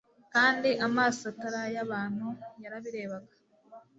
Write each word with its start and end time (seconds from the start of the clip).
Kandi 0.33 0.69
amaso 0.87 1.21
atari 1.31 1.57
ay'abantu 1.67 2.27
yarabirebaga. 2.63 3.33